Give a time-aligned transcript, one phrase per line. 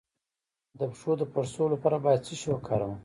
[0.77, 2.93] د پښو د پړسوب لپاره باید څه شی وکاروم؟